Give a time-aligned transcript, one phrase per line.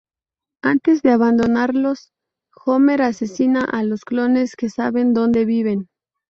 [0.63, 2.11] Antes de abandonarlos,
[2.65, 5.89] Homer asesina a los clones que saben dónde viven.